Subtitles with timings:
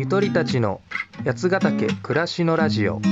[0.00, 0.80] ゆとりたちの
[1.26, 3.02] 八ヶ岳暮らしのラジオ。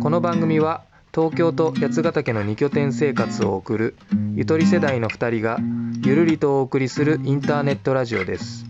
[0.00, 0.84] この番組は
[1.14, 3.94] 東京と八ヶ岳の2拠点生活を送る
[4.34, 5.58] ゆとり世代の2人が
[6.02, 8.64] ゆるりとお送りするインターネットラジオです。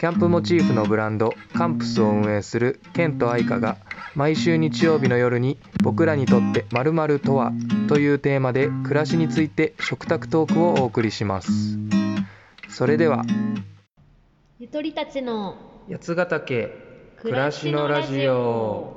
[0.00, 3.76] キャンプモチーフのブランドカンプスを運営するケンと愛花が
[4.16, 7.52] 毎週日曜日の夜に僕らにとって〇〇とは
[7.86, 11.78] というテーマで暮らしについて食卓トークをお送りします。
[12.68, 13.24] それでは。
[14.58, 16.72] ゆとりたちの八ヶ岳
[17.22, 18.96] 暮らしのラジオ。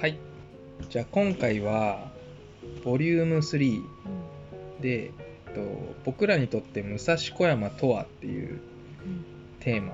[0.00, 0.18] はい。
[0.90, 2.10] じゃあ今回は
[2.84, 3.80] ボリューム3
[4.80, 5.10] で、え
[5.50, 5.60] っと、
[6.04, 8.60] 僕らにとって武蔵小山とはっていう
[9.60, 9.92] テーマ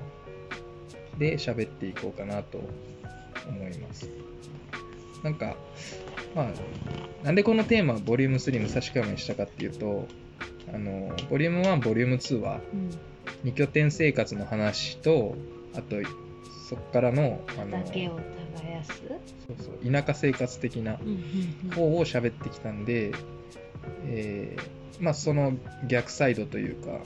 [1.19, 2.63] で喋っていこうかなと
[3.47, 4.09] 思います。
[5.23, 5.55] なんか
[6.35, 10.09] まあなんでこのテーマボリューム3武蔵小山にしたかっていうと
[10.73, 12.91] あのボリューム1ボリューム2はうん
[13.45, 15.37] 2拠点生活の話と
[15.75, 15.97] あと
[16.69, 19.03] そっからのあの畑を耕す？
[19.47, 21.09] そうそう田舎生活的なうん
[21.65, 23.13] うん方を喋ってきたんで、
[24.07, 25.55] えーまあその
[25.89, 27.01] 逆サイドというか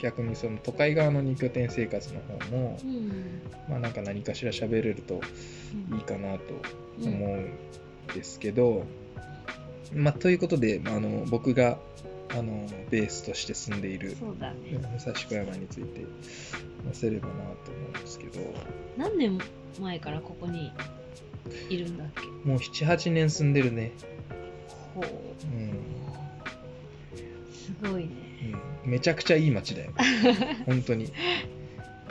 [0.00, 3.42] 逆にその都会側の2拠点生活の方もう、ん。
[3.68, 5.20] まあなんか何かしら喋れると
[5.90, 5.98] うん。
[5.98, 6.42] いいかなと
[7.02, 7.14] うん。
[7.14, 7.50] 思うん
[8.14, 8.86] ですけど、
[9.94, 11.78] まあということで、まあ、あの僕が
[12.32, 14.56] あのベースとして住んでいるそうだね。
[14.72, 16.04] 武蔵小山について
[16.86, 18.40] 話せればなと思うんですけど。
[18.96, 19.38] 何年
[19.80, 20.72] 前からここに
[21.68, 22.48] いるんだっけ？
[22.48, 23.92] もう78年住んでるね、
[24.94, 25.04] ほう。
[25.04, 25.72] うん。
[27.52, 28.10] すごいね。
[28.84, 29.92] うん、めちゃくちゃいい街だよ
[30.66, 31.06] 本当に。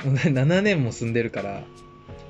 [0.03, 1.63] もうね7年も住んでるから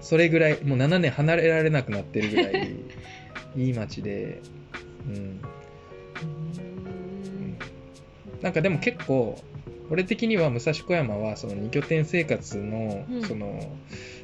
[0.02, 2.70] それぐらいもう7年離れられなくなってるぐらい
[3.58, 4.42] いい街で、
[5.08, 5.40] うん、うん
[8.42, 9.42] なんかでも結構
[9.90, 13.24] 俺的には武蔵小山はその2拠点生活の,、うん。
[13.24, 13.60] その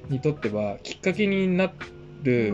[0.10, 1.72] にとってはきっかけにな
[2.24, 2.54] る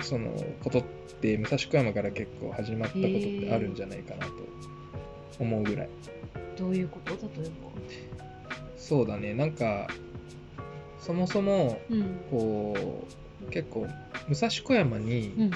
[0.00, 0.32] その
[0.64, 0.82] ことっ
[1.20, 4.32] て武蔵小山から結構始まったことってあるんじゃないかなと
[5.38, 5.88] 思うぐらい。
[6.58, 7.12] どういうこと？
[7.12, 7.50] 例え
[8.76, 9.32] そうだね。
[9.34, 9.86] なんか
[10.98, 12.20] そもそもばうん。
[12.30, 13.06] こ
[13.46, 13.86] う結構
[14.28, 15.50] 武蔵小山に、うん。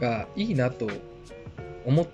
[0.00, 0.88] がいいなと
[1.86, 2.06] 思っ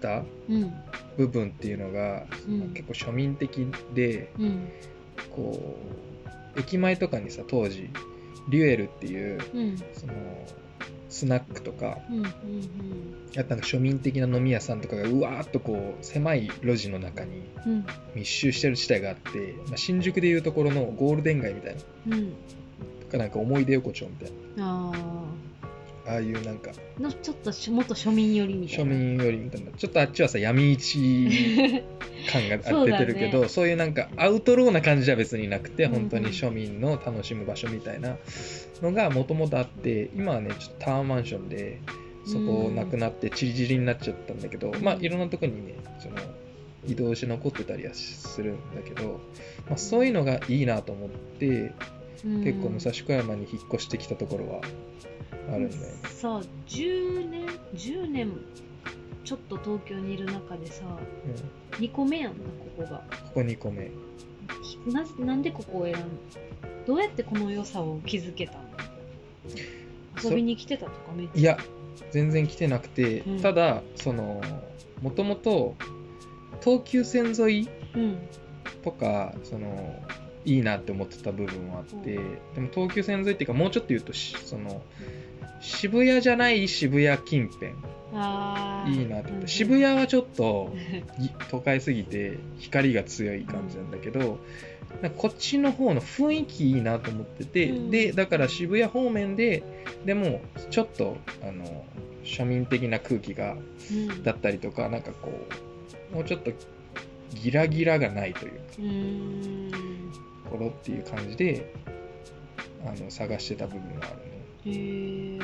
[0.00, 0.72] たうん
[1.16, 2.74] 部分っていうのが、うん。
[2.74, 4.68] 結構庶民的でうん。
[5.30, 5.76] こ
[6.56, 7.90] う駅前とかにさ当時
[8.48, 9.76] リュエルっていううん。
[9.92, 10.12] その
[11.08, 12.26] スナックとかうんうん
[13.36, 17.86] あとなんか庶民的な飲み屋さんとかがうわーっとこう狭い路地の中にうん。
[18.14, 21.76] 密集してる地帯があって、まあ、新宿でいうところのゴールデン街みたい
[22.06, 22.16] な。
[22.16, 22.32] うん。
[23.00, 24.92] とかなんか思い出横丁みたいな
[26.06, 28.84] あああいうなんかあのちょっとしもっと庶民寄りみたいな。
[28.84, 29.72] 庶民よりみたいな。
[29.72, 31.30] ちょっとあっちはさ闇市
[32.30, 36.00] 感が出てるけどそう,、いうなんかアウトローな感じは別になくてうんうん。
[36.02, 38.16] 本当に庶民の楽しむ場所みたいな
[38.82, 41.80] のがもともとあって今はねちょっとタワーマンションで
[42.26, 46.16] そこなくなってチリチリになっちゃったんだけど、まあいろんなとこにねその
[46.86, 49.20] 移動して残ってたりはするんだけど、
[49.68, 51.72] まあ、そういうのがいいなと思って
[52.22, 54.60] 結構武蔵小山に引っ越してきたところは
[55.52, 55.98] あるんだよね。
[56.04, 58.32] さ10年10年
[59.24, 61.84] ちょっと東京にいる中でさうん。
[61.84, 62.42] 2個目やんなこ
[62.76, 63.02] こが。
[63.28, 63.90] ここ2個目。
[64.86, 65.96] ななんでここを選ん
[66.86, 68.60] どうやってこの良さを気づけたの？
[70.20, 71.38] そ遊びに来てたとかめっちゃ。
[71.38, 71.58] いや
[72.10, 73.40] 全然来てなくて、うん。
[73.40, 74.40] ただその
[75.02, 75.74] もともと
[76.62, 78.18] 東急線沿いうん。
[78.82, 80.02] とかその
[80.44, 84.82] いいなって思ってた部分はあって、うんでも東急線沿いっていうかもうちょっと言うとしその
[85.60, 87.72] 渋谷じゃない渋谷近辺。
[88.86, 90.72] いいなって思っ渋谷はちょっと
[91.18, 94.38] ぎ都会すぎて光が強い感じなんだけど、
[95.16, 97.90] こっちの方の雰囲気いいなと思ってて、うん。
[97.90, 99.62] でだから渋谷方面で
[100.04, 101.84] でもちょっとあの
[102.24, 103.56] 庶民的な空気が
[103.90, 104.22] うん。
[104.22, 105.32] だったりとかなんかこ
[106.12, 106.52] うもうちょっと
[107.34, 109.83] ギラギラがないというか
[110.50, 111.72] ころっていう感じで
[112.84, 114.34] あの探してた部分があるね。
[114.66, 115.38] へえ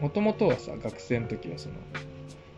[0.00, 1.74] もともとはさ学生の時はその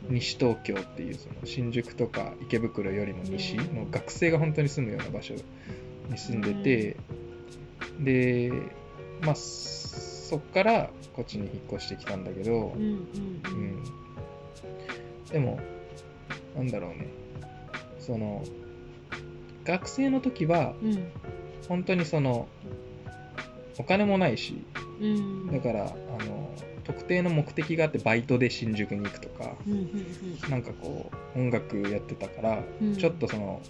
[0.08, 6.96] 西東京っていうその新宿とか池袋よりも西の学生が本当に住むような場所に住んでて、
[8.00, 8.52] で
[9.22, 13.06] まあそっからこっちに引っ越してきたんだけどうん、
[15.30, 15.58] でも
[16.56, 17.08] なんだろうね。
[17.98, 18.44] その
[19.64, 21.10] 学生の時はうん
[21.68, 22.48] 本当にその
[23.78, 24.64] お金もないし
[25.00, 25.52] うん。
[25.52, 32.96] だからあの特定の目的があってバイトで新宿に行くとかうんうんなんかこう音楽やってたから、うん。
[32.96, 33.60] ちょっとその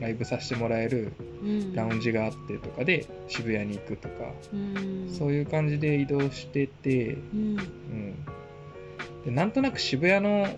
[0.00, 1.12] ライブさせてもらえる
[1.42, 1.74] うん。
[1.74, 4.14] ラウンジがあってとかで渋谷に行くとか、
[4.52, 5.08] うん。
[5.10, 7.58] そういう感じで移動してて、うん。
[7.58, 8.24] うん、
[9.24, 10.48] でなんとなく渋谷の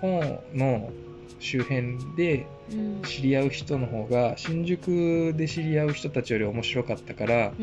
[0.00, 0.90] 方の
[1.38, 3.02] 周辺でうん。
[3.02, 7.62] 知り合う人の方が新宿で知り合う人たちより面白かったからう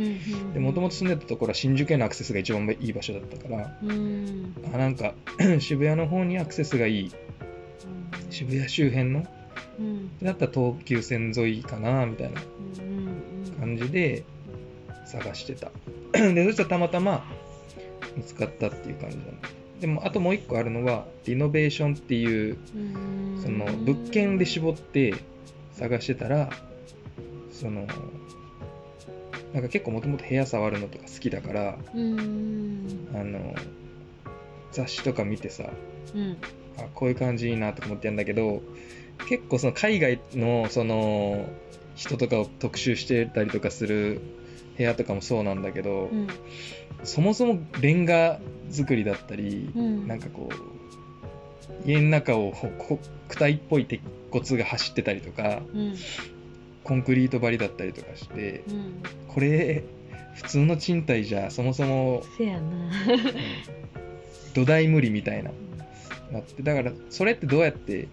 [0.59, 4.55] んもともと住んでたところは新宿へのアクセスが一番いい場所だったからうん。
[4.73, 5.13] あなんか
[5.59, 7.11] 渋谷の方にアクセスがいい
[8.29, 9.25] 渋谷周辺の
[9.79, 10.17] うん。
[10.21, 13.51] だったら東急線沿いかなみたいなうん。
[13.59, 14.23] 感じで
[15.05, 15.71] 探してた。
[16.13, 17.25] でそしたらたまたま
[18.15, 23.39] 見つかったっていう感じだねでもあともう一個あるのはリノベーションっていううん。
[23.41, 25.13] その物件で絞って
[25.73, 26.49] 探してたら
[27.51, 27.85] その
[29.53, 33.09] なんか結構もともと部屋触るのとか好きだからうん。
[33.13, 33.53] あの
[34.71, 35.69] 雑誌とか見てさ
[36.15, 36.37] うん。
[36.77, 38.61] あこういう感じいいなとか思ってやんだけど
[39.29, 41.45] 結構その海外のその
[41.95, 44.21] 人とかを特集してたりとかする
[44.77, 46.27] 部屋とかもそうなんだけど、うん
[47.03, 48.39] そもそもレンガ
[48.69, 50.07] 作りだったり、うん。
[50.07, 52.99] なんかこう家の中を躯
[53.37, 54.01] 体っぽい鉄
[54.31, 55.95] 骨が走ってたりとかうん。
[56.83, 59.03] コンクリート張りだったりとかしてうん。
[59.27, 59.83] これ
[60.35, 62.91] 普通の賃貸じゃそもそもせやな。
[64.53, 65.51] 土台無理みたいな
[66.31, 68.09] なってだからそれってどうやってうん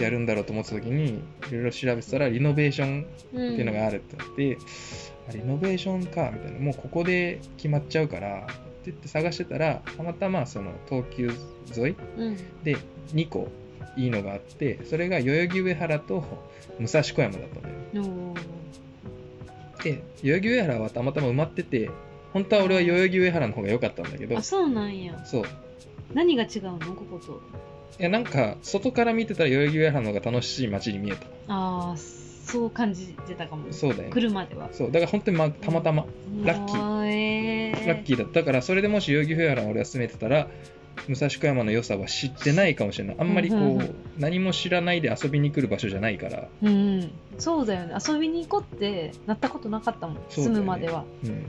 [0.00, 4.58] やるんだろうと思った時にいろいろ調べてたらリノベーションっていうのがあるってなって、
[5.28, 8.52] あリノベーションかみたいなもうここで決まっちゃうからって
[8.86, 11.30] 言って探してたらたまたまその東急
[11.76, 12.36] 沿いうん。
[12.62, 12.76] で
[13.12, 13.48] 2個
[13.96, 16.24] いいのがあってそれが代々木上原と
[16.78, 18.34] 武蔵小山だったんだよ
[19.82, 21.90] で代々木上原はたまたま埋まってて
[22.32, 25.24] 本当は俺は代々木上原の方が良かったんだけどあそうなんや。
[25.26, 25.44] そう。
[26.14, 26.78] 何が違うの？
[26.78, 27.40] ここと
[27.98, 31.26] いやなんか外から見てたら代々木上原の方が楽しい街に見えた。
[31.48, 33.72] ああそう感じてたかも。
[33.72, 34.68] そうだよ来るまでは。
[34.72, 36.06] そうだから本当に、ま、たまたま。
[36.44, 36.78] ラッキー。
[36.78, 38.42] ーえー、ラッキーだった。
[38.42, 40.48] からそれでもし代々木上原を俺が住めてたら
[41.08, 43.16] 武蔵小山の良さは知ってないかもしれない。
[43.18, 47.94] あんまりこうんうんうう何も知らないで遊びに来る場所じゃないから、うんそうだよね。
[48.06, 50.48] 遊びに行こうってなったことなかったもん、ね。
[50.48, 51.04] むまでは。
[51.24, 51.44] うん、うん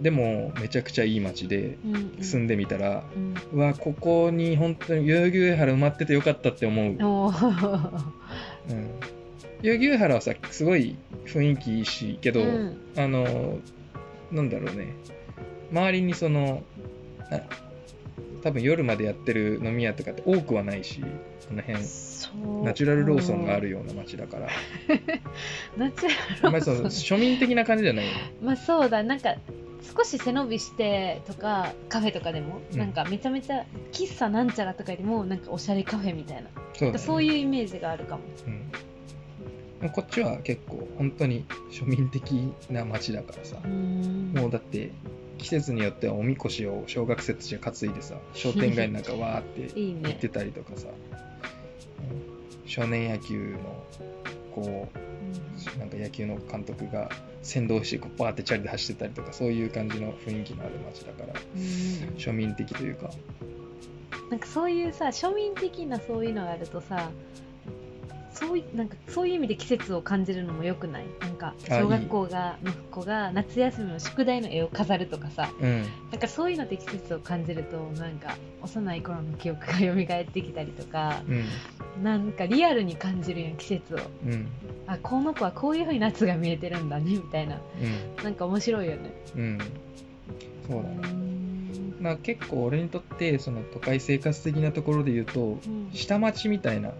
[0.00, 1.78] でもめちゃくちゃいい街で
[2.20, 3.34] 住んでみたら、うん。
[3.52, 10.96] うわここに本当に代々木上原埋まっててよかったって思う、代々木上原はさすごい
[11.26, 12.76] 雰囲気いいしけど、うん。
[12.96, 13.58] あの
[14.32, 14.94] なんだろうね。
[15.70, 16.62] 周りにその
[17.30, 17.40] あ
[18.42, 21.78] 多分夜までやってる飲み屋とかって多くはないしこの辺。
[22.62, 24.48] ナチュラルローソンがあるような街だから。
[25.76, 26.08] ナチュ
[26.42, 26.82] ラルローソン。
[26.82, 29.02] の庶民的な感じじゃないよまあそうだ。
[29.02, 29.36] なんか
[29.96, 32.78] 少し背伸びしてとかカフェとかでも、うん。
[32.78, 36.48] なんかめちゃめちゃ喫茶なんちゃらとかよりもなんかおしゃれカフェみたいな。
[36.74, 36.98] そうだね。
[36.98, 38.22] そういうイメージがあるかも。
[39.82, 39.90] うん。
[39.90, 44.32] こっちは結構本当に庶民的な街だからさ、うん。
[44.34, 44.92] もうだって
[45.38, 50.00] 季節によってはおみこしを小学生たちが担いでさ商店街の中わーって いいね。
[50.04, 52.68] 行ってたりとかさ、うん。
[52.68, 53.84] 少年野球の
[54.54, 57.10] こうなんか野球の監督が
[57.42, 61.60] 先導してこうバーってチャリで走ってたりとかそういう感じの雰囲気のある街だからうん。
[62.16, 63.10] 庶民的というか。
[64.30, 67.10] なんかそういうさ庶民的なそういうのがあるとさ
[68.34, 71.04] そういなんかそういう意味で季節を感じるのもよくない？
[71.20, 75.50] なんか小学校がの子が夏休みの宿題の絵を飾るとかさ。
[75.60, 75.82] うん。
[76.10, 82.02] なんかそういうので季節を感じるとなんか幼い頃の記憶が蘇ってきたりとかうん。
[82.02, 83.98] なんかリアルに感じるやん季節を。
[84.26, 84.48] うん。
[84.86, 87.56] あこの子はこういう風に夏が見えてるんだねみたいな。
[88.16, 88.24] うん。
[88.24, 89.12] なんか面白いよね。
[89.36, 89.58] うん。
[90.68, 91.12] そうだね。
[91.12, 91.96] ん。
[92.00, 95.90] まあ結構俺にとってその都会生活的なところで言うとうん。
[95.92, 96.94] 下町みたいなうん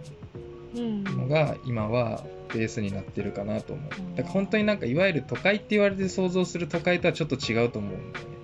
[0.75, 3.89] のが今はベースになってるかなと思う。
[3.97, 4.15] うん。
[4.15, 8.35] だから本当になんかいわゆる都会って言われて想像する都会とはちょっと違うと思うんだよね。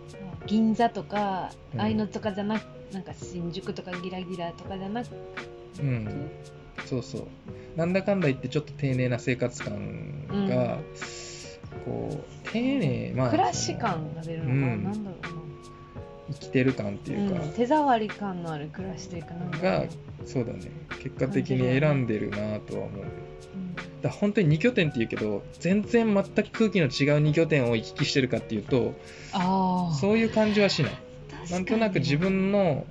[0.47, 5.07] 銀座とか、うんああいうのとかじゃなくなんか新宿とかギラギラとかじゃなく
[5.79, 6.29] うん。
[6.85, 7.27] そうそう。
[7.77, 10.79] なんだかんだ言ってちょっと丁寧な生活感が、
[11.85, 14.83] こう丁寧まあ暮らし感が出るのかな、うん。
[14.83, 15.17] なんだろ
[16.33, 19.85] 生きてる感っていうか、うん、手触り感のある暮らしというかなんだろうなが
[20.25, 20.71] そうだね。
[21.01, 23.01] 結果的に選んでるなとは思う。
[23.01, 24.01] うん。
[24.01, 28.93] だ本当に2拠点っていうけど全然全く空気の違う2拠点を行き来してるかっていうと
[29.33, 30.91] ああそういう感じはしない。
[31.49, 32.85] なんとなく自分の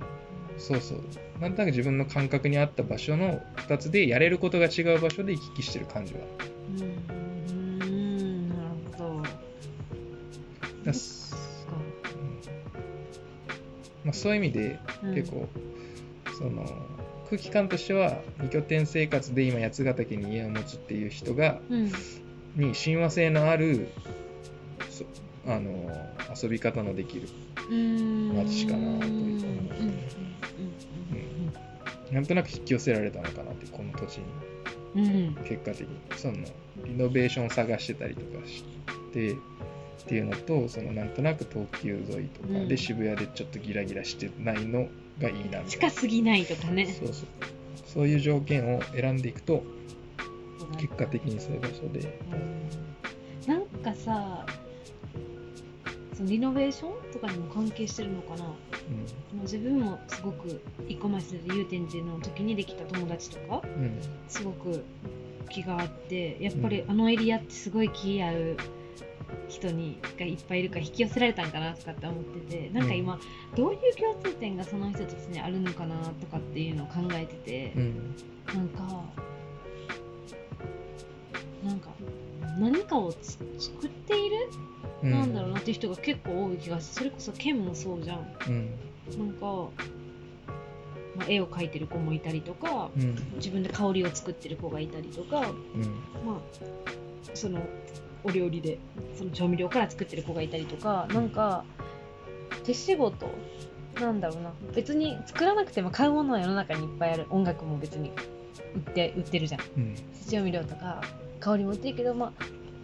[0.57, 0.99] そうそう。
[1.39, 6.19] なんとなく自分の感覚に合った場所の2つでやれることが違う場所で行き来してる感じは。
[6.69, 6.81] うん
[7.81, 8.59] うんなる
[8.97, 9.23] ほ
[10.85, 11.20] ど
[14.03, 15.15] まあ、そういう意味でうん。
[15.15, 15.47] 結構、
[16.37, 16.65] その
[17.29, 21.91] 空気感としては二拠点生活で今八ヶ岳に家を持つっていう人がうん。
[22.55, 23.87] に親和性のある
[24.89, 25.05] そ
[25.49, 25.89] あの
[26.41, 27.29] 遊び方のできる
[27.69, 28.35] うん。
[28.35, 29.41] 街かなといううん。
[32.09, 32.13] うん。
[32.13, 34.23] なんとなく引き寄せられたのかなってこの土地に。
[34.93, 35.35] うんうんうん。
[35.45, 35.87] 結果的に。
[36.17, 36.33] その
[36.85, 38.63] リノベーション探してたりとかし
[39.13, 39.35] て
[40.01, 42.67] っていうのとそのなんとなく東急沿いとかうん。
[42.67, 44.87] で渋谷でちょっとギラギラしてないの
[45.19, 45.41] がいいな。
[45.43, 46.87] みたいな近すぎないとかね。
[46.87, 47.27] そうそう。
[47.85, 49.63] そういう条件を選んでいくと
[50.77, 52.19] 結果的にそういう場所で。
[53.47, 53.53] うん。
[53.53, 54.45] なんかさ
[56.13, 58.37] そのリノベーションとかにも関係してるのかな。
[59.29, 63.99] その自分もすごく一個前で祐天寺の時にできた友達とかうんうん。
[64.27, 64.83] すごく
[65.49, 68.57] 気があってやっぱりあのエリアってすごい気合う
[69.47, 73.19] 人にがいっぱいいるから引き寄せられたんかなとかって思っててなんか今、
[73.55, 78.15] どういう共通点がその人たちにあるのかなとかっていうのを考えてて、うん。
[78.47, 79.03] なんか
[81.63, 81.89] なんか
[82.59, 84.35] 何かをつ作っている、
[85.03, 85.11] うん。
[85.11, 88.35] なんだろうなっていう人が結構多い気がしてそれこそ剣もそうじゃん。
[88.47, 88.79] うん。
[89.17, 89.45] なんか、
[91.15, 93.15] まあ、絵を描いてる子もいたりとかうん。
[93.35, 96.25] 自分で香りを作ってる子がいたりとかうん。
[96.25, 96.41] まあ
[97.33, 97.61] その
[98.23, 98.77] お料理で
[99.17, 101.65] その調味料から作ってる子がいたりとかなんか
[102.63, 103.27] 手仕事
[103.99, 104.53] なんだろうな。
[104.73, 107.27] 別に作らなくても買うものは世の中にいっぱいある。
[107.29, 108.11] 音楽も別に
[108.75, 109.61] 売って売ってるじゃん。
[109.77, 109.95] うん。
[110.29, 111.01] 調味料とか
[111.39, 112.43] 香りも売ってるけどまあ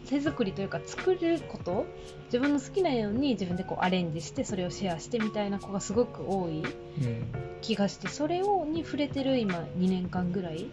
[0.09, 1.85] 手作りというか作ること
[2.25, 6.63] 自分の好きなように自分でこうアレンジしてそれをシェアしてみたいな子がすごく多い
[7.01, 7.25] うん。
[7.61, 10.69] 気がしてそれをに触れてる今2年間ぐらい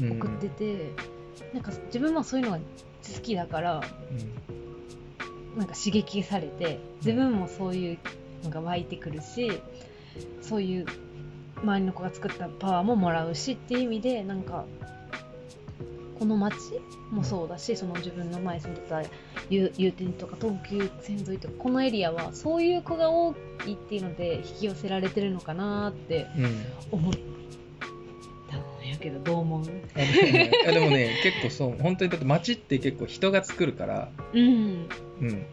[0.00, 0.12] うん。
[0.12, 0.90] 送ってて、
[1.54, 2.58] なんか自分はそういうのが
[3.14, 3.80] 好きだから
[5.56, 7.98] なんか刺激されて自分もそういう
[8.44, 9.60] のが湧いてくるし
[10.42, 10.86] そういう
[11.62, 14.66] 周りの子が作ったパワーももらうしっていう意味でなんか
[16.18, 16.56] この街
[17.10, 19.02] もそうだしその自分の前住んでた
[19.50, 23.34] ゆ祐天とか東急線沿いとかこのエリアはそういう子が多
[23.66, 26.44] いっていうので引き寄せられてるのかなってうん。
[26.44, 26.46] う
[27.08, 27.35] ん
[29.56, 34.08] 思うあでもねあでもね結構そう本当にだって街って結構人が作るから。
[34.32, 34.40] うん。
[34.40, 35.46] うん。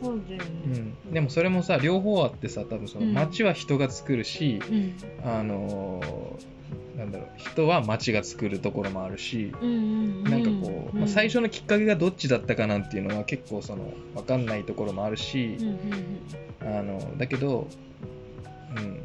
[0.00, 1.12] そうだようねん。
[1.12, 3.14] でもそれもさ両方あってさ多分そのうん。
[3.14, 4.94] 街は人が作るし、うん。
[5.24, 6.60] あのー
[6.96, 16.20] なんだろう人は街が作るところもあるし、うんうんなんかこう、まあ、最初初のきっかけがどっちだったかなんていうのは結構その分かんないところもあるし、うんうん
[16.62, 17.68] あのだけど、
[18.76, 19.00] うん、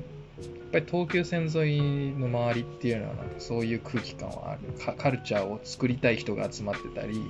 [0.76, 4.60] ぱり東急線沿いの周りっていうのはなんかそういう空気感はある。
[4.84, 7.22] カカルチャーを作りたい人が集まってたり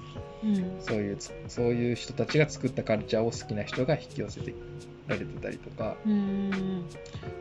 [0.43, 0.55] うん。
[0.55, 4.53] うんそういうつそういう人たちが作ったカルチャーを好きな人が引き寄せて
[5.07, 6.83] られてたりとかうん。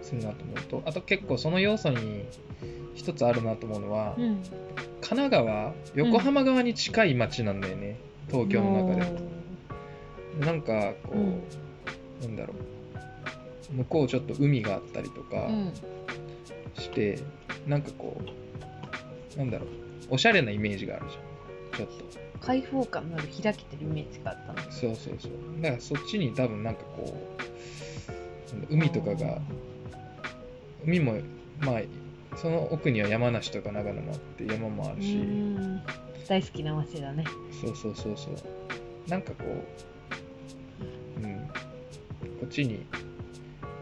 [0.03, 0.83] するなと思うと。
[0.85, 2.25] あと結構その要素に
[2.95, 4.43] 一つあるなと思うのは、うん。
[5.01, 7.99] 神奈川横浜側に近い街なんだよね、
[8.31, 10.45] 東京の中で。
[10.45, 11.43] なんかこう、うん。
[12.23, 12.84] なんだろう
[13.73, 15.73] 向こうちょっと海があったりとかうん。
[16.77, 17.19] して、
[17.67, 18.21] なんかこ
[19.37, 19.69] うなんだろう
[20.11, 21.87] おしゃれなイメージがあるじゃん。
[21.87, 22.05] ちょっと。
[22.41, 24.71] 開放感のある開けてるイメージがあったの。
[24.71, 25.33] そうそうそう。
[25.63, 27.17] だからそっちに多分なんかこ
[28.71, 29.41] う海とかが
[30.85, 31.15] 海も
[31.61, 31.81] まあ
[32.37, 35.83] その奥には山梨とか長野もあって山もあるし、うん。
[36.29, 37.25] 大好きな街だね。
[37.61, 39.09] そうそうそうそう。
[39.09, 39.45] なんかこ
[41.19, 41.49] ううん。
[42.41, 42.85] こっちに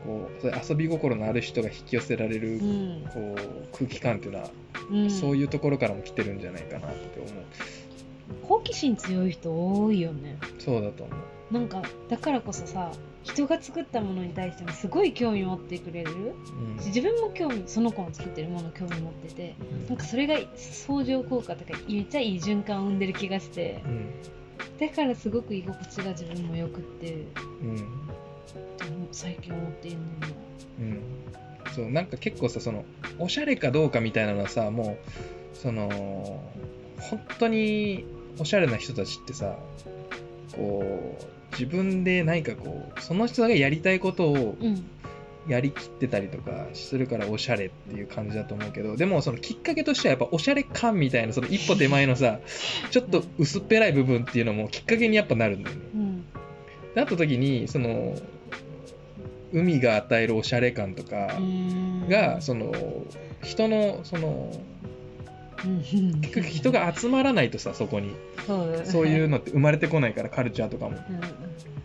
[0.05, 3.05] こう遊び心のある人が引き寄せられる、うん。
[3.13, 4.51] こう空気感っていうのは、
[4.91, 5.11] うん。
[5.11, 7.33] そういうところからも来てるんじゃないかなって思う。
[8.43, 10.39] 好奇心強い人多いよね。
[10.59, 11.15] そうだと思
[11.51, 12.93] う、なんかだからこそさ
[13.25, 16.13] 人が作ったものに対してもすごい興味持ってくれる。
[16.13, 16.17] う
[16.73, 16.77] ん。
[16.77, 19.55] 自分も興味その子の作ってるもの興味持ってて
[19.89, 23.83] なんかそれが相乗効果とかめっちゃいい循環を生んでる気がして。
[23.85, 24.11] うん。
[24.81, 27.13] だからすごく居心地が自分もよくって。
[27.63, 28.12] うん
[29.13, 30.35] 最近思っているのよ
[30.81, 31.01] うん。
[31.75, 32.85] そうなんか結構さその
[33.19, 34.99] おしゃれかどうかみたいなのはさも
[35.55, 36.43] うその
[36.99, 38.05] 本当に
[38.39, 39.57] おしゃれな人たちってさ
[40.55, 44.85] こう自分で何かこうその人がやりたいことをうん。
[45.49, 52.39] やりきってたりとかするからおしゃれっていう感じだと思うけどでもそのきっかけとしてはやっぱおしゃれ感みたいなその一歩手前のさ
[52.91, 55.83] ちょっと薄っぺらい部分っていうのもきっかけにやっぱなるんだよね。
[55.95, 56.25] うん。
[56.95, 58.17] なった時にその
[59.53, 62.09] 海が与えるおしゃれ感とかうん。
[62.09, 62.73] がその
[63.43, 64.53] 人のその
[65.65, 65.79] うん
[66.21, 68.15] 結局人が集まらないとさそこに。
[68.85, 70.99] そういうのって生まれてこないからカルチャーとかも。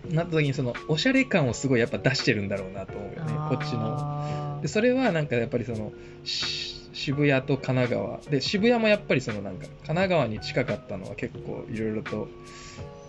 [0.10, 3.34] なった時にそのおしゃれ感をすごいやっぱ出してるんだろうなと思うよね。
[3.50, 4.60] こっちの。
[4.62, 5.92] でそれはなんかやっぱりその
[6.24, 8.18] し渋谷と神奈川。
[8.30, 12.28] で渋谷もやっぱりそのなんか神奈川に近かったのは結構いろいろと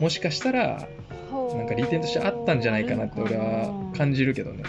[0.00, 0.88] もしかしたら
[1.31, 4.64] なんか利点としてあったんじゃないかなって俺は感じるけどね。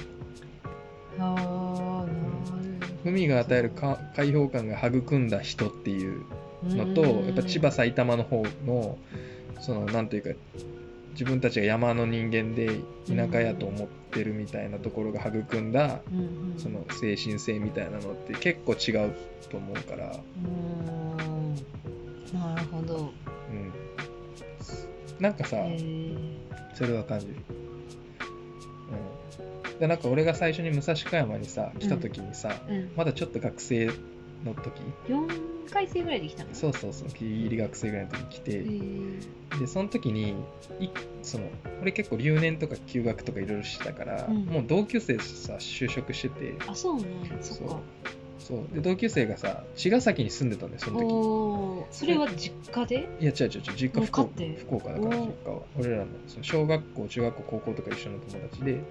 [3.06, 6.26] 海が与えるか開放感が育んだ人っていう
[6.64, 7.26] のとうん。
[7.28, 8.98] やっぱ千葉埼玉の方の
[9.60, 10.40] そのなんというか
[11.12, 16.00] 自分たちが山の人間で田舎やと思ってるみたいなところが育んだ
[16.58, 19.14] その精神性みたいなのって結構違う
[19.50, 20.06] と思うから、
[22.34, 23.12] なるほど。
[23.52, 23.69] うん、
[25.20, 25.58] なんかさ、
[26.74, 27.36] それは感じる。
[29.74, 32.92] うん、でなんか俺が最初に武蔵小山にさ来た時にさ、うん。
[32.96, 33.88] まだちょっと学生
[34.46, 36.50] の時？4回生ぐらいできたの？
[36.54, 37.10] そうそうそう。
[37.10, 40.36] ギリギリ学生ぐらいの時に来て、でその時に
[40.80, 40.90] い
[41.22, 41.46] その
[41.82, 44.46] 俺結構留年とか休学とかいろいろしてたから、うん。
[44.46, 46.56] もう同級生さ就職してて。
[46.68, 47.04] あそうね
[47.42, 47.80] そうか
[48.50, 51.96] そうで同級生がさ茅ヶ崎に住んでたんだよその時。
[51.96, 53.08] それは実家で？
[53.22, 55.62] いや違う違う違う実家福岡福岡だから実家は。
[55.77, 58.82] 俺らのその小学校中学校高校とか一緒の友達で。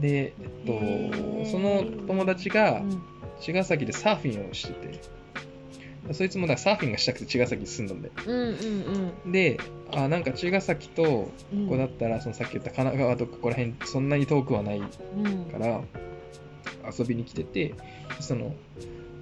[0.00, 3.02] で、えっと、その友達がうん。
[3.40, 5.16] 茅ヶ崎でサーフィンをしてて。
[6.12, 8.14] そいつもだからサーフィンがしたくて茅ヶ崎に住んだんだよ。
[8.24, 9.32] うんうんうん。
[9.32, 9.58] で
[9.92, 11.68] あなんか茅ヶ崎とこうん。
[11.68, 15.48] こだったらそのさっき言った神奈川とここら辺そんなに遠くはないかうん。
[15.58, 15.82] ら
[16.86, 17.74] 遊びに来てて
[18.20, 18.54] その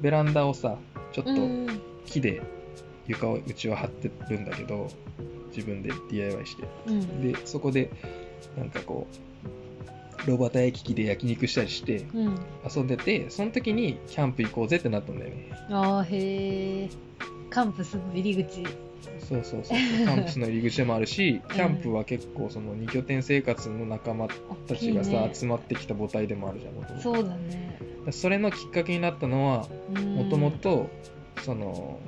[0.01, 0.79] ベランダをさ
[1.13, 1.81] ちょっとうん。
[2.07, 2.43] 木で
[3.07, 4.91] 床をうちは張ってるんだけど
[5.49, 6.65] 自分で DIY して。
[6.87, 7.33] うん。
[7.33, 7.91] でそこで
[8.57, 9.07] なんかこ
[10.27, 12.39] う炉端焼き器で焼肉したりしてうん。
[12.69, 15.51] 遊んでてその時にキャンプ行こうぜってなったんだよね。
[15.71, 16.91] あーへえ
[17.51, 18.65] カンプスの入り口
[19.19, 24.29] そうそうそうキャンプスの入り口でもあるしキャンプは結構その2拠点生活の仲間
[24.67, 25.31] たちがさ、ね。
[25.33, 27.79] 集まってきた母体でもあるじゃんそうだね。
[28.11, 29.67] それのきっかけになったのは
[30.01, 30.91] もともと
[31.43, 31.99] その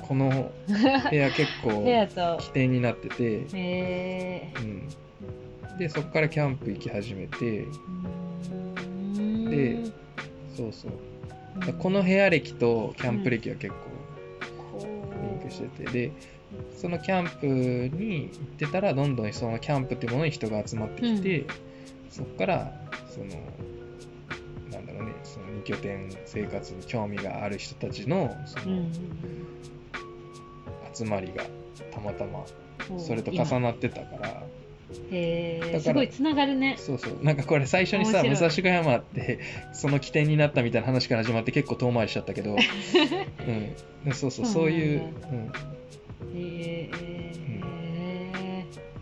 [0.00, 0.52] この
[1.10, 1.84] 部屋結構
[2.40, 4.60] 起点になってて、へえう
[5.74, 7.64] ん、でそこからキャンプ行き始めて。
[9.50, 9.78] で
[10.56, 10.92] そうそう。
[11.78, 13.94] この部屋歴とキャンプ歴は結構
[15.22, 16.12] リンクしてて、で
[16.76, 21.46] そのキャンプに行ってたらどんどんそのキャンプっていうものに人が集まってきて、
[22.10, 22.72] そこから
[23.08, 23.26] その
[24.70, 28.92] なんだろうねその2拠点生活に興味がある人たちのそのうん。
[30.94, 31.44] 集まりが
[31.92, 32.44] たまたま
[32.90, 34.42] うんそれと重なってたから、
[35.10, 36.76] へえすごいつながるね。
[36.78, 37.18] そうそう。
[37.22, 39.40] なんかこれ最初にさ武蔵小山って
[39.72, 42.56] その起点になったみたいな話から始まって結構遠回りしちゃったけど、
[44.04, 45.00] うん、そうそうそういう、
[46.34, 47.34] へえ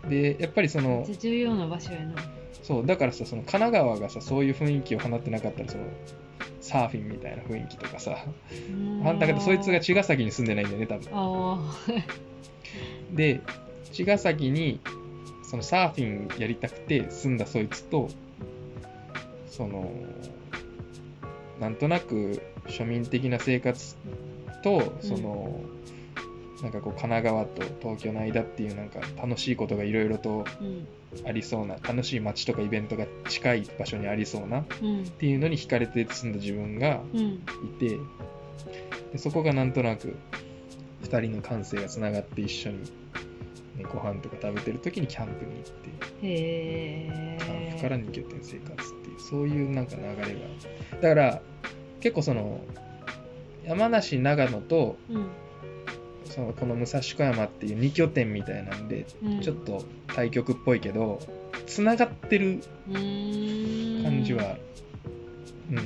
[0.03, 2.15] うん、でやっぱりそめの重要な場所やな。
[2.63, 5.83] そうだからさその神奈川がさそういう雰囲気を放ってなかったらその
[6.61, 8.25] サーフィンみたいな雰囲気とかさ
[9.05, 11.09] あんだけどそいつが茅ヶ崎に住んでないんだよね多分。
[11.11, 11.75] あ
[13.11, 13.41] で
[13.91, 14.79] 茅ヶ崎に
[15.53, 18.09] そのサーフィンやりたくて住んだそいつと
[19.45, 19.93] その
[21.59, 23.95] なんとなく庶民的な生活
[24.63, 25.61] とその、
[26.63, 30.43] なんかこう神奈川と東京の間っていうなんか楽しいことがいろいろと
[31.23, 35.05] ありそうな楽しい街とかイベントが近い場所にありそうなっうん。
[35.05, 37.21] ていうのに惹かれて住んだ自分がうん。
[37.21, 37.39] い
[37.79, 37.99] て
[39.11, 40.15] でそこがなんとなく
[41.03, 43.02] 2人の感性がつながって一緒に、ね、
[43.81, 45.89] ご飯とか食べてる時にキャンプに行って
[46.27, 51.01] へえキャンプから2拠点生活っていうそういうなんか流れが。
[51.01, 51.41] だから
[51.99, 52.61] 結構その
[53.63, 55.27] 山梨長野とうん。
[56.25, 59.41] そのこの武蔵小山っていう2拠点みたいなんでうん。
[59.41, 61.19] ちょっと対極っぽいけど
[61.67, 64.57] つながってる感じは
[65.71, 65.77] うん。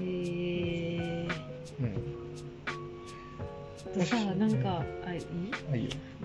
[0.00, 1.28] へえ
[1.80, 1.94] うん。
[3.92, 4.84] とさなんか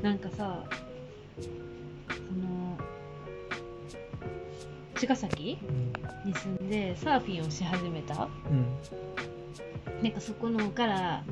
[0.05, 0.63] なんかさ
[1.39, 2.77] その
[4.93, 5.57] 茅ヶ崎
[6.23, 8.29] に住んでサーフィンをし始めた？
[8.51, 8.67] うん。
[10.03, 11.23] なんかそこのから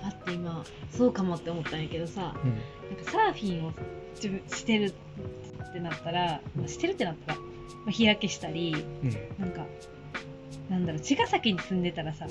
[0.00, 2.50] パッて今そうかもって思ったんやけどさうん。
[2.96, 3.72] なんかサーフィンを
[4.14, 4.94] 自分してる
[5.68, 7.46] ってなったら、まあ、してるってなったら、ま
[7.88, 9.10] あ、日焼けしたりうん。
[9.40, 9.66] なんか
[10.68, 12.28] なんだろう茅ヶ崎に住んでたらさ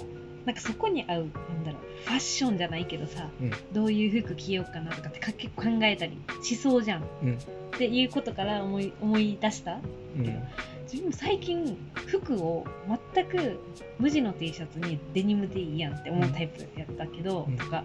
[0.49, 3.51] なんかそこに合うなんだろうファッションじゃないけどさ、うん。
[3.71, 7.33] どういう服着ようかなとかってか結構考えたりしそうじゃん、うん。
[7.35, 7.38] っ
[7.77, 9.73] ていうことから思い思い出した？
[9.73, 9.77] う
[10.21, 10.43] ん。
[10.91, 12.65] 自分最近服を
[13.13, 13.59] 全く
[13.99, 17.55] 無地の T シャツにデニムでいいやんって思うタイプやったけど、うん。
[17.55, 17.83] とか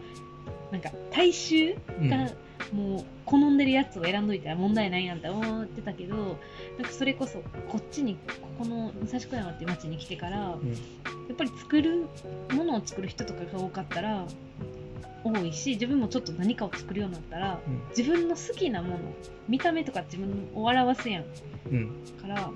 [0.73, 2.09] なんか大衆うん。
[2.09, 2.31] が
[2.73, 6.27] もう好んでるやつを選んどいたら問題ないやんって思ってたけどなん
[6.85, 10.71] かそれこそこっちにここの武蔵小山って町に来てから、うん。
[10.71, 12.07] やっぱり作る
[12.53, 14.27] ものを作る人とかが多かったら
[15.25, 17.83] 多いし自分もちょっと何かを作るようになったらうん。
[17.97, 18.99] 自分の好きなもの
[19.49, 21.25] 見た目とか自分を表すやん。
[21.73, 21.89] うん。
[22.21, 22.51] から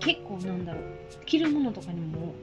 [0.00, 0.82] 結構なんだろう
[1.24, 2.34] 着るものとかにも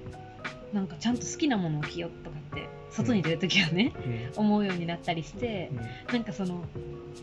[0.73, 3.93] なんかちゃんと好きなものを着ようとかって外に出るときはね、
[4.37, 4.45] うん。
[4.45, 5.69] 思うようになったりして
[6.07, 6.63] うんなんかその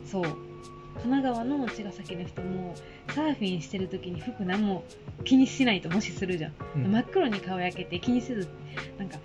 [0.06, 2.74] そう神奈川の茅ヶ崎の人も
[3.14, 4.85] サーフィンしてる時に服何も
[5.24, 6.92] 気にしないともしするじゃん、うん。
[6.92, 8.48] 真っ黒に顔焼けて気にせず
[8.98, 9.18] なんか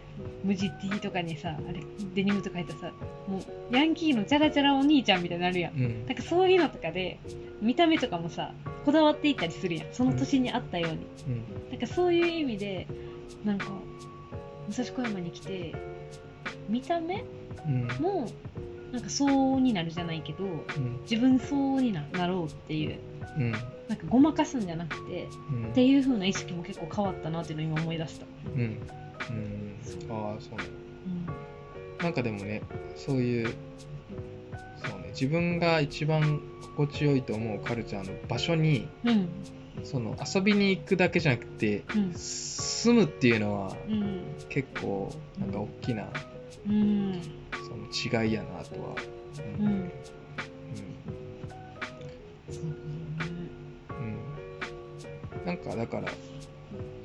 [0.43, 1.81] 無地 T とかにさあれ
[2.13, 2.91] デニムとか入ったさ
[3.27, 5.73] もうヤンキーのチャラチャラお兄ちゃんみたいになるやん。
[5.73, 6.05] うん。
[6.05, 7.19] なんかそういうのとかで
[7.62, 8.53] 見た目とかもさ
[8.86, 9.88] こだわっていったりするやん。
[9.91, 11.69] その年に合ったように、うん。
[11.71, 12.88] なんかそういう意味で
[13.43, 13.67] なんか
[14.67, 15.73] 武蔵小山に来て
[16.69, 17.23] 見た目
[17.67, 17.88] うん。
[17.99, 18.28] も
[18.91, 20.47] なんか相応になるじゃないけどう
[20.80, 20.99] ん。
[21.10, 22.99] 自分相応にななろうっていう
[23.38, 23.51] うん。
[23.51, 25.69] なんかごまかすんじゃなくてうん。
[25.71, 28.25] っていう風な意識も結構変わったなっていうのを今思い出した、
[28.56, 28.62] うん。
[28.62, 28.80] うん。
[30.10, 30.58] ああそう。
[30.58, 30.63] ね
[31.99, 32.62] うなんかでもね
[32.95, 33.54] そういう
[34.78, 36.41] そうね自分が一番
[36.75, 39.30] 心地よいと思うカルチャーの場所にんうん
[39.83, 42.13] その遊びに行くだけじゃなくてうん。
[42.13, 44.21] 住むっていうのはうん。
[44.49, 46.07] 結構なんか大きな
[46.67, 47.21] うん。
[47.51, 48.95] その違いやなとは。
[49.59, 49.65] う
[55.45, 56.07] なんかだから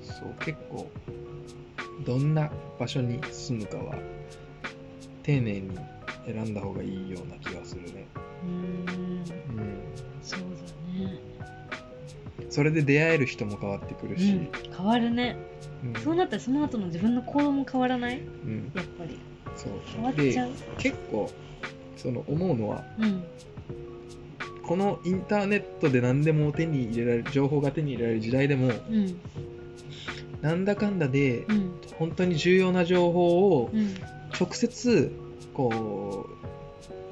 [0.03, 0.91] そう結構
[2.07, 3.95] どんな場所に住むかは
[5.23, 5.79] 丁寧に
[6.25, 8.09] 選んだ方がいいような気がするね、
[8.43, 9.50] うん
[12.51, 15.37] それで出会える人も変わってくるし、うん、変わるね。
[15.85, 16.03] うん。
[16.03, 18.19] そうなったらその後の自分の行動も変わらない？
[18.19, 18.73] うん。
[18.75, 19.19] やっぱり。
[19.57, 19.73] そう。
[19.95, 20.51] 変わっちゃう？
[20.51, 21.31] で結構
[21.97, 23.25] その思うのはうん。
[24.65, 29.21] このインターネットで何でも手に入れられる情報が手に入れられる時代でもうん。
[30.43, 31.73] なんだかんだでうん。
[31.99, 33.95] 本当に重要な情報をうん。
[34.39, 35.13] 直接
[35.55, 36.29] こ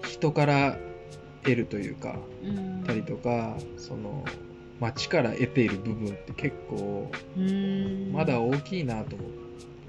[0.03, 0.79] う人から
[1.43, 2.85] 得るというかうん。
[2.85, 4.25] たりとかその
[4.81, 8.13] 街から得ている部分って結構うん。
[8.13, 9.29] まだ大きいなと思う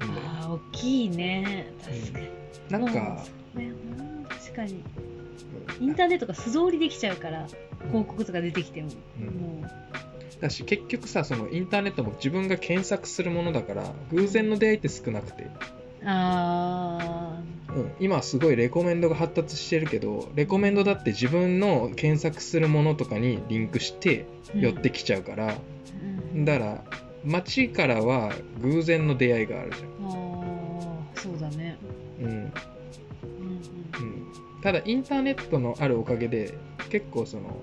[0.05, 1.71] んだよああ大きいね。
[1.83, 2.29] 確かに、
[2.69, 3.69] なんか、ね。
[3.69, 4.83] うん確かに。
[5.79, 5.83] うん。
[5.83, 7.47] インターネットが素通りできちゃうから
[7.87, 9.25] 広告とか出てきても、うん。
[9.25, 9.69] も
[10.41, 15.51] だし結局さそのインターネットも自分が検索するものだから偶然の出会いって少なくて、う
[16.05, 17.39] あ
[17.75, 25.55] うん、今はすごいレコメンドが発達してるけどレコメンドだって自分の検索するものとかにリンクしてー寄ってきちゃうから、
[26.33, 26.45] うん。
[26.45, 26.83] だから
[27.23, 31.77] 街からは偶然の出会いがあるじああそうだね。
[32.21, 32.51] ゃん、うんうんうん、
[34.63, 36.57] ただインターネットのあるおかげで
[36.89, 37.61] 結構その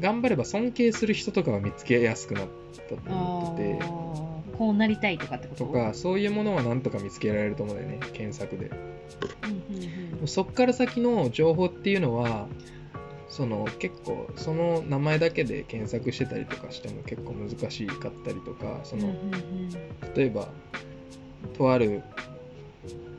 [0.00, 2.46] 頑張れば尊敬する人とかが見つけやすくなっ
[2.88, 4.01] たとうん思ってて
[4.58, 5.64] こうなりたいとかってこと？
[5.64, 8.70] とかそういうものはなんとか見つけられると思うんだよね検索で。
[9.42, 9.80] うんう
[10.18, 10.28] んうん。
[10.28, 12.46] そっから先の情報っていうのは
[13.28, 19.70] その結構その名前だけで検索してたりとかしても結構難しかったりとかその、うんうん
[20.14, 20.48] 例えば
[21.56, 22.02] とある、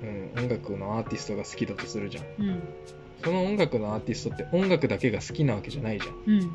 [0.02, 2.26] うん、音楽のアーティストが好きだとするじゃん。
[2.40, 2.62] うん。
[3.24, 6.16] その音楽のアーティストって音楽だけが好きなわけじゃないじゃん。
[6.28, 6.52] うん。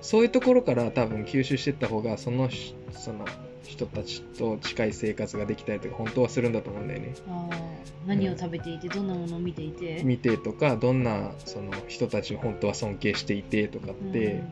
[0.00, 3.26] そういうところから多分吸収していった方がそのしその
[3.64, 7.14] 人たちと近い生活ができたりとか本当はするんだと思うんだよね。
[7.28, 7.80] あー。
[8.06, 10.02] 何を食べていてどんなものを見ていて？
[10.04, 14.42] 見てとかどんなその人たちを本当は尊敬していてとかって、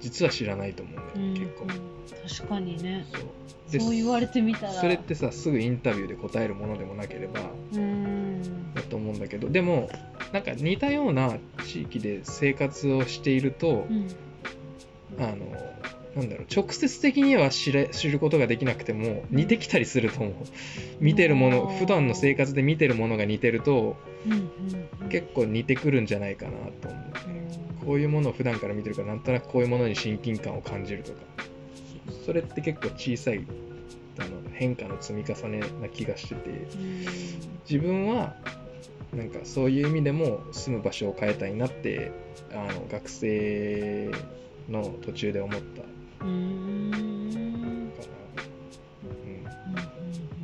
[0.00, 1.34] 実は知らないと思うんだようん。
[1.34, 1.64] ね、結構。
[1.64, 1.70] うん。
[2.40, 3.06] 確かにね。
[3.12, 3.22] そう。
[3.70, 4.72] でそう言われてみたら。
[4.72, 7.40] それってさすぐインタビューで答えるものでもなければ
[7.74, 8.74] うん。
[8.74, 9.50] だと思うんだけど。
[9.50, 9.90] でも
[10.32, 14.08] なんか似たような地域で生活をしているとう、ん。
[15.18, 15.46] あの
[16.14, 20.34] なんだろう直接的には知れ知ることができなくても似てきたりすると思う。
[21.00, 23.96] 見てるもの普段の生活で見てるものが似てると
[25.08, 27.86] 結構似てくるんじゃないかなと思う。
[27.86, 31.18] こういうものを普段から見てるからなんとなくこういうものに親近感を感じるとか。
[32.26, 33.46] それって結構小さい
[34.18, 36.50] あの変化の積み重ねな気がしてて。
[36.50, 37.04] うん。
[37.68, 38.36] 自分は
[39.14, 42.12] なんかそういう意味でも住む場所を変えたいなって
[42.52, 44.10] あの学生
[44.68, 45.82] の途中で思った。
[45.82, 46.28] かうー。
[46.28, 47.82] んな、うんうん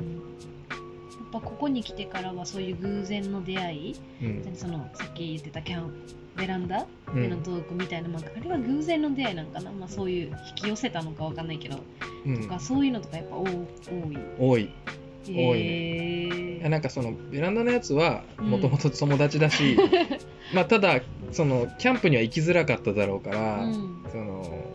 [0.00, 0.16] うん。
[0.16, 0.20] や
[1.24, 4.56] っぱここに来てからはそういう偶然の出会い、うん。
[4.56, 5.92] そのさっき言ってたキャン
[6.36, 11.78] ベランダうんでのトークみたいな、まあ、あれは偶然の出会いなんかな、まあ、そういう引き寄せたのかわかんないけど、
[12.26, 12.42] うん。
[12.42, 14.18] とかそういうのとかやっぱ多多い。
[14.38, 14.70] 多い。
[15.30, 19.76] えいやなんかそのベランダのやつはうんもともと友達だし、
[20.54, 24.04] まあただそのキャンプには行きづらかっただろうから、うん。
[24.10, 24.72] その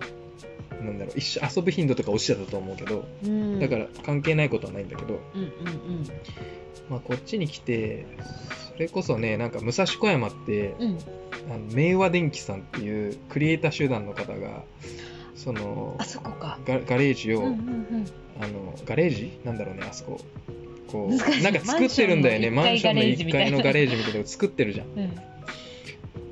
[0.84, 3.60] なんだろう一緒遊ぶ頻度とか落ちてたと思うけどうん。
[3.60, 5.50] だから関係ないことはないんだけど、うんうん
[6.90, 8.06] まあ、こっちに来て
[8.74, 10.90] それこそねなんか武蔵小山ってうん。
[10.90, 11.00] うん
[11.50, 14.64] あの明和電機さんっていうクリエイター集団の方が
[15.36, 16.60] そのあそこか。
[16.66, 18.08] ガガレージを、うんうん
[18.40, 19.40] あのガレージ？
[19.44, 20.20] なんだろうねあそこ。
[20.88, 22.50] こうなんか作ってるんだよね。
[22.50, 24.20] ママンションの1ンの一階階のガレージみたいな。
[24.22, 25.00] の作ってるじゃんうん。
[25.00, 25.33] うん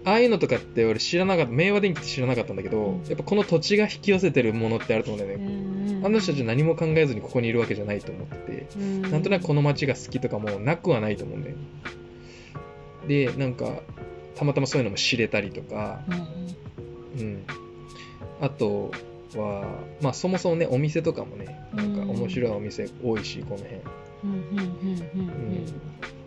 [0.03, 3.03] ああいうのとかって俺知らなかった明和電機って知らなかったんだけど、うん。
[3.05, 6.05] やっぱこの土地が引き寄せてるものってあると思うんだよね、うん。
[6.05, 9.01] あの人たち何も考えずにここにいるわけじゃないと思ってて、うん。
[9.03, 11.61] なんとなくこの街が好きとかもなくはないと思うんだよね。
[13.07, 13.81] でなんか
[14.35, 16.01] たまたまそういうのも知れたりとか
[17.17, 17.43] うんうん。
[18.41, 18.91] あと
[19.35, 23.75] はまあそもそもねお店とかもねなんか面白いお店多いしこの辺、
[24.23, 25.65] うん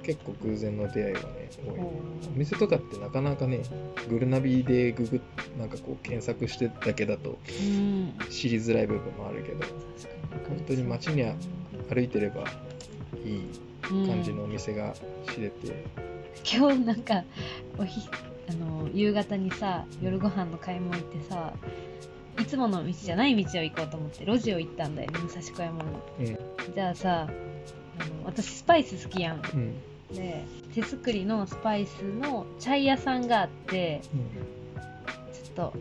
[0.04, 1.74] 結構偶然の出会いがね多い。
[1.74, 1.82] うん。
[1.82, 1.90] お
[2.34, 3.62] 店とかってなかなかね
[4.08, 5.20] グルナビでググ
[5.58, 8.14] なんかこう検索してだけだとうん。
[8.30, 9.64] 知りづらい部分もあるけど
[10.48, 11.34] 本当に街には
[11.92, 12.44] 歩いてれば
[13.24, 14.94] いい感じのお店が
[15.32, 15.84] 知れて、
[16.44, 17.22] 今日なんか
[17.78, 18.08] おひ
[18.48, 21.52] あの夕方にさ夜ご飯の買い物行ってさ
[22.40, 25.84] いつもの道じゃない道を行こうと思って路地を行ったんだよね武蔵小山の
[26.18, 26.26] うん。
[26.74, 27.28] じゃあさ
[27.98, 29.42] あの私スパイス好きやん。
[29.54, 29.74] うん
[30.12, 34.02] で手作りのスパイスのチャイ屋さんがあって
[35.32, 35.74] ちょっと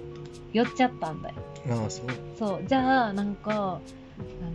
[0.53, 1.35] 寄っちゃったんだよ。
[1.65, 2.05] うん、ああそう、
[2.37, 2.63] そう。
[2.65, 3.55] じゃあなんかあ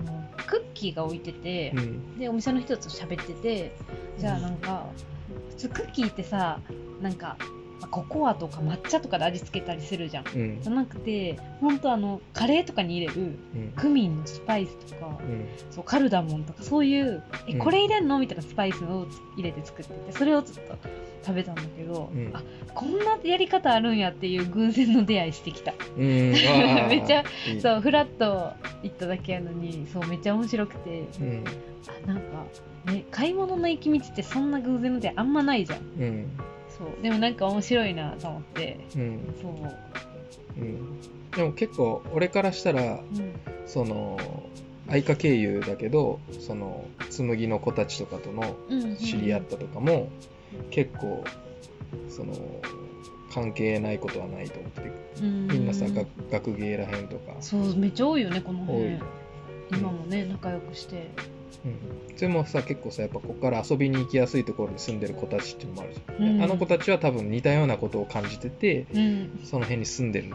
[0.05, 2.19] のクッキーが置いてて、うん。
[2.19, 3.73] でお店の人と喋ってて
[4.19, 4.87] じゃあなんか
[5.51, 6.61] 普通クッキーってさ
[7.01, 10.25] なんかまあココアとか抹茶とかで味付けたりするじゃん。
[10.27, 10.63] うん。
[10.63, 13.73] じゃなくて本当あのカレーとかに入れるうん。
[13.77, 15.47] クミンのスパイスとかうん。
[15.71, 17.59] そうカルダモンとかそういうえうん。
[17.59, 20.77] これ入れんのみたいなスパイスを入れて作っててそれをちょっと
[21.25, 22.31] 食べたんだけど、うん。
[22.35, 22.43] あ
[22.75, 25.73] こんなやり方あるんやっていう偶然の出会いしてきた。
[25.97, 27.25] めっちゃ
[27.61, 31.05] そうフラッと行っただけやのにそうめっちゃ面白くて。
[31.21, 31.45] うん。
[32.05, 32.23] あなんか
[32.93, 35.81] ね買い物の行き道ってそんな偶然の出会いあんまないじゃん
[36.79, 37.03] そう。
[37.03, 38.79] でもなんか面白いなと思って。
[38.97, 39.35] うん。
[39.41, 41.01] そう、うん。
[41.31, 43.01] でも結構俺からしたらうん、
[43.67, 44.19] その
[44.89, 50.09] 愛花経由だけどその紬の子たちとかとのうん知り合ったとかも
[50.71, 51.25] 結構
[52.09, 52.35] その
[53.33, 54.81] 関係ないことはないと思って。
[54.81, 54.89] て
[55.21, 58.99] みみんなさ学学芸らへんとか、そうめっちゃ多いよねこの多辺い。
[59.73, 61.11] 今もね仲良くして
[61.65, 66.43] うん、それもさ結構さやっぱここから遊びに行きやすいところに住んでる子たちっていうのもあるじゃん、でうん。
[66.43, 69.41] あの子たちは多分似たようなことを感じててうん。
[69.45, 70.31] その辺に住んでる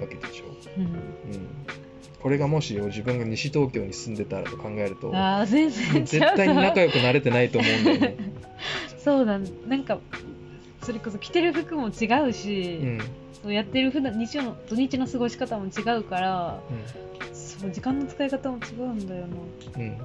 [0.00, 0.44] わけでしょ、
[0.76, 0.84] うん。
[0.84, 1.48] うん、
[2.20, 8.16] これがもし自分が西東京に住んでたらと考えるとああ全然絶対に仲良くなれてないと思うんだよね、
[8.98, 9.98] そうだなんか
[10.82, 12.98] それこそ着てる服も違うし、うん。
[13.42, 16.60] そうやってる普段日曜の土日の過ごし方も違うから
[17.32, 19.26] そう時間の使い方も違うんだよ
[19.76, 19.98] うんうん。
[19.98, 20.04] な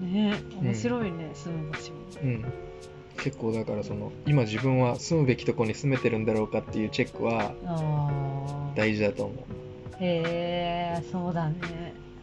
[0.00, 1.92] ね面白いね、住む場所。
[1.92, 2.44] もうん、
[3.18, 7.54] 結構だからその今自分は住むべきところに住めてるんだろうかっていうチェックは
[8.74, 9.36] 大事だと思う、
[10.00, 11.56] へえそうだね。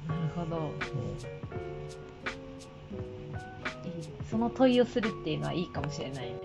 [0.07, 0.71] なるほど。
[3.85, 3.91] いい。
[4.29, 6.35] その問いをするっていうのはいいかもしれないね。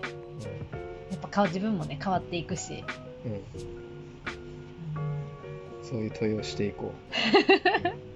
[1.11, 2.83] やっぱ顔自分もね変わっていくし、
[3.25, 3.41] うんうん、
[5.83, 7.99] そういう問いをしていこう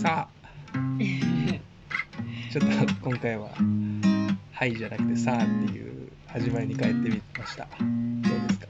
[0.00, 0.28] さ。
[0.28, 0.28] あ
[2.52, 3.50] ちょっと今回は
[4.52, 7.68] 「はい」じゃなくて「さあ」っていう始まりに変えてみました。
[7.78, 8.66] どうですか？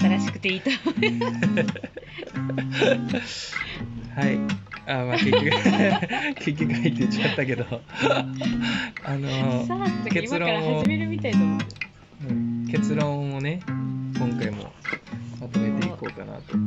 [0.00, 0.70] 新しくていいと
[4.14, 4.38] はい。
[4.86, 5.44] あ、まあ結局
[6.44, 7.64] 結局入って言っちゃったけど、
[9.04, 9.28] あの
[10.10, 10.82] 結論を
[12.28, 12.66] うん。
[12.68, 14.72] 結論をね、今回も
[15.40, 16.64] まとめていこうかなと思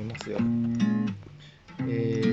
[0.00, 0.38] いますよ。
[1.90, 2.27] えー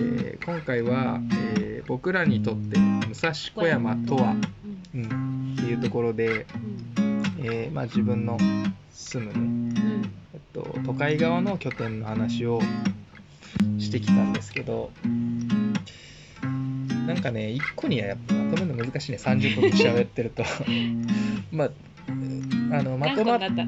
[0.46, 1.20] 今回は、
[1.58, 4.36] えー僕らにとって武蔵小山とは、
[4.94, 5.04] うん。
[5.04, 6.48] うん、っていうところで、
[7.40, 8.38] えーまあ、自分の
[8.92, 10.12] 住むね、うん。
[10.34, 12.60] えっと、都会側の拠点の話を
[13.78, 14.92] してきたんですけど
[17.08, 20.44] なんかね一個にはやっぱまとめるの難しいね30分喋ってると。
[21.52, 21.70] まあ
[22.08, 23.66] あのま何とまったの？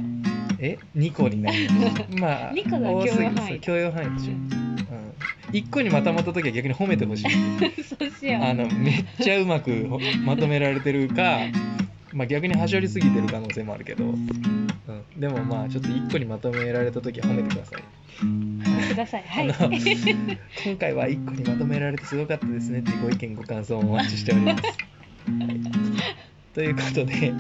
[0.60, 1.58] え？2個になる。
[2.20, 3.48] まあ二個が多すぎ許容範囲。
[3.48, 4.67] そう許容範囲でしょ、うん、
[5.52, 7.84] 1個にまとまった時は逆に褒めてほしい。
[7.84, 8.44] そうしよう。
[8.44, 11.40] あのめっちゃうまくほまとめられてるか、
[12.14, 14.68] まあ、逆にはしょりすぎてる可能性もあるけど、うん、
[15.18, 17.84] でもまあちょっと1個にまとめられた時は褒めてください。
[18.90, 19.24] ください。
[19.24, 19.46] はい。
[20.66, 24.64] 今回は1個にまとめられてすごかったですねっていうご意見ご感想をお待ちしております。
[24.64, 24.76] はい。
[26.54, 27.34] ということで、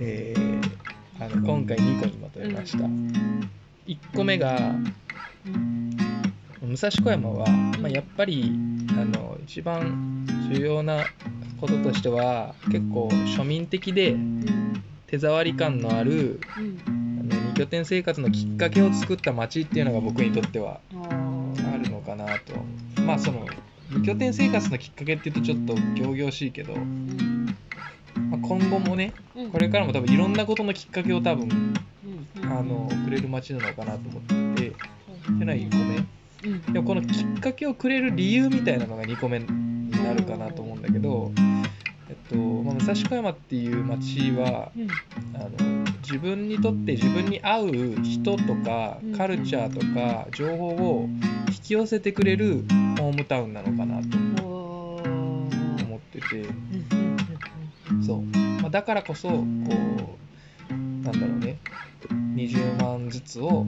[0.00, 0.90] えー
[1.20, 4.74] あの今回2個にまとめました、1個目が
[5.44, 5.90] うん
[6.62, 7.46] 武蔵小山は、
[7.80, 8.52] まあ、やっぱり
[8.90, 11.04] あの一番重要な
[11.60, 14.70] こととしては結構庶民的でうん
[15.10, 16.78] 手触り感のあるうん。
[17.20, 23.02] あの二拠点生活のきっかけを作った街っていうのが僕にとってはあるのかなと。
[23.02, 23.44] まあその
[23.90, 27.56] 二拠点生活のきっかけっていうとちょっと仰々しいけど、うん
[28.30, 29.50] まあ、今後もねうん。
[29.50, 31.74] これからも多分いろんなことのきっかけを多分
[32.44, 34.22] あのくれる街なのかなと思っ
[34.54, 41.32] ててっていうのは1個目うんでもこのきっかけをくれる理由みたいなのが2個目になるかなと思うんだけど、
[42.08, 44.88] えっとまあ、武蔵小山っていう街はうん。
[45.34, 47.66] あの自分にとって自分に合う
[48.02, 49.16] 人とかうん。
[49.16, 51.08] カルチャーとか情報を
[51.48, 52.64] 引き寄せてくれる
[52.98, 56.46] ホームタウンなのかなと思ってて。
[58.06, 58.22] そう、
[58.62, 60.72] まあ、だからこそこう
[61.04, 61.58] なんだろうね。
[62.34, 63.66] 20万ずつをこ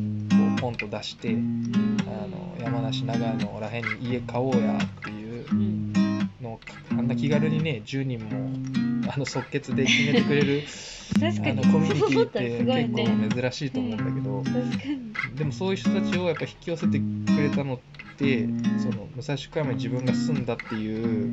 [0.57, 5.93] うポンと出してうんあの山梨長野らへんに家買おうやっていううん
[6.41, 10.63] のをあんな気軽にね10人もあの即決で決めてくれる
[11.21, 11.51] 確かに。
[11.51, 13.29] あのコミュニティって結ね。
[13.29, 15.37] 構珍しいと思うんだけど、確かに。
[15.37, 17.79] でもそういう人たちをやっぱ引き寄せてくれたのっ
[18.17, 18.47] て
[18.79, 21.31] その武蔵小山に自分が住んだっていう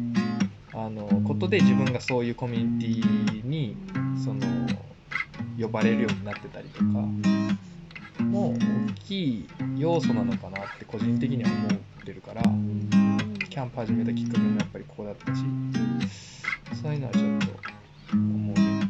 [0.73, 3.75] あのことで自分がそういうコミュニティに
[4.23, 4.41] その
[5.59, 6.85] 呼ばれるようになってたりとか
[8.23, 12.41] も大きい要素なのかなって個人的には思ってるから
[13.49, 15.43] キャンプ始めたきっかけもやっぱりここだったし
[16.81, 17.47] そういうのはちょっと
[18.13, 18.89] 思うね。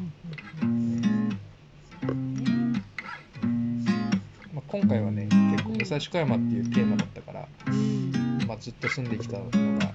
[4.53, 7.47] まあ、今回はね結構武蔵小山っていうテーマだったから、
[8.47, 9.89] まあ、ずっと住んできたのが、ね、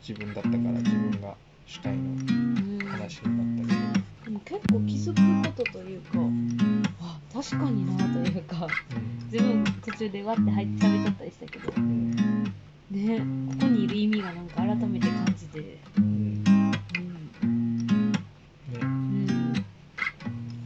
[0.00, 1.34] 自分だったから自分が
[1.66, 3.80] 主体の話になったけど、
[4.24, 6.18] でも結構気づくことというかあ
[7.42, 8.68] 確かになというか
[9.32, 11.72] 自分途中でわって入って喋っちゃったりしたけど。
[11.76, 12.44] うん。
[12.88, 15.78] ねここにいる意味がなんか改めて感じて。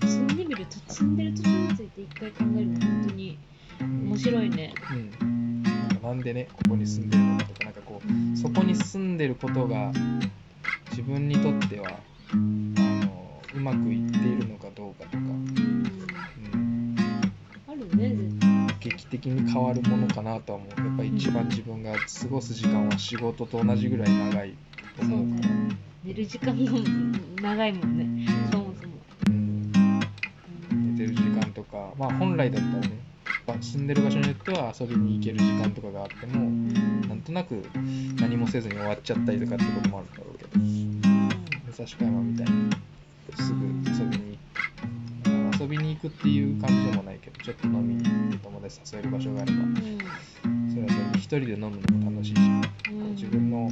[0.03, 3.39] 住んでみると住んでる土地について一回考えるの本当に
[3.81, 4.75] 面白いね。
[4.91, 9.93] うん、なんかなんでねここに住んでるのかとかなんかこうそこに住んでることが
[10.91, 11.89] 自分にとっては
[12.33, 14.19] あのうまくいって
[19.27, 20.87] 的に変わるものかなとは思う。
[20.87, 24.55] やっぱ一番自分が過ごす時間は仕事と同じぐらい長い
[24.97, 25.49] と思うから。
[25.49, 25.55] だよ
[26.05, 26.73] 寝る時間が
[27.43, 28.29] 長いもんね。
[28.53, 28.95] そもそも
[29.27, 29.73] うん。
[30.93, 31.93] 寝てる時間とか。
[31.99, 32.91] まあ本来だったらね
[33.49, 37.65] やっぱ住んでる場所によっては遊びに行ける時間とかがあってもうんなんとなく
[38.21, 40.51] 何もせずに終わっちゃったりとかってこともあるんだろうけど。
[41.67, 42.71] 武蔵小山みたいに
[43.35, 44.26] すぐ遊びに
[45.67, 49.59] 遊びに行くっていう感じでもないけどちょっと飲みに行って友達誘える場所があれば
[50.71, 52.41] それはそれで一人で飲むのも楽しいし
[52.91, 53.11] うん。
[53.17, 53.69] 自分の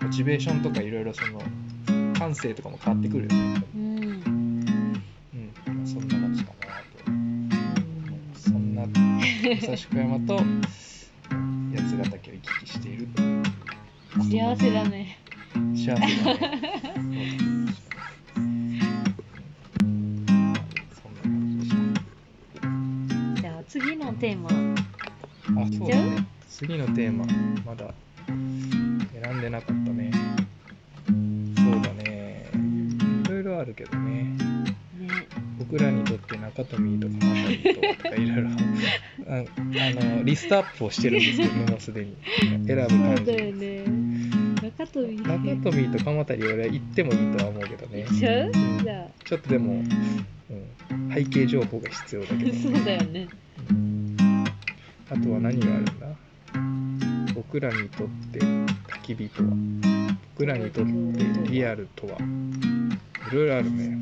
[0.00, 1.42] モチベーションとかいろいろその
[2.18, 3.62] 感性とかも変わってくるよね。
[3.74, 3.82] うん。
[5.34, 5.86] うん。
[5.86, 6.66] そんな街かな
[8.32, 8.40] と。
[8.40, 8.92] そんな武
[9.60, 10.44] 蔵小山と八
[12.04, 13.08] ヶ岳を行き来している
[14.30, 15.18] 幸せだね。
[15.74, 16.72] 幸せだね
[40.46, 42.16] ストアップをしてるんですけどねもうすでに。
[42.66, 43.84] 選ぶそう感だよじね。
[44.62, 48.02] 中富中富と鎌足俺は行ってもいいとは思うけどね。
[48.02, 48.48] でしょう？
[48.48, 53.28] んじゃちょっとでも、うん、背景情報が必要だけど、あそうだよね。
[53.70, 54.44] うん。
[55.10, 56.06] あとは何があるんだ？
[57.34, 59.50] 僕らにとって焚き火とは？
[60.34, 60.92] 僕らにとって
[61.50, 62.14] リアルとは？
[63.32, 64.00] いろいろあるね。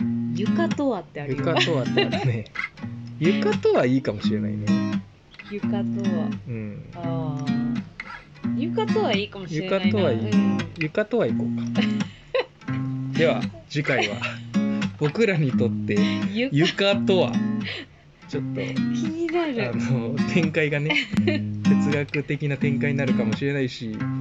[0.00, 0.34] うん。
[0.34, 2.44] 床とはってあるよ床とはってあるね
[3.18, 5.02] 床とはいいかもしれないね。
[5.50, 5.82] 床とは。
[6.46, 6.84] うん。
[6.94, 7.68] ああ
[8.56, 9.86] 床とはいいかもしれないな。
[9.86, 10.30] 床とはいい。
[10.30, 10.58] うん。
[10.78, 11.80] 床とは行こうか。
[13.18, 14.16] では次回は
[15.00, 15.96] 僕らにとって
[16.32, 16.56] 床。
[16.56, 17.32] 床とは
[18.28, 20.94] ちょっと気になあるの展開がね
[21.24, 24.17] 哲学的な展開になるかもしれないしも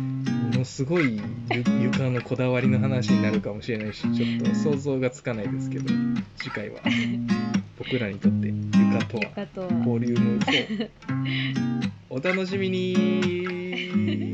[0.57, 5.93] のすごいゆ 床のこだわりの話になるかもしれないしちょっと想像がつかないですけど
[6.37, 6.79] 次回は
[7.77, 9.67] 僕らにとって床とは床とは。
[9.67, 10.89] ボリューム4
[12.09, 14.26] お楽しみに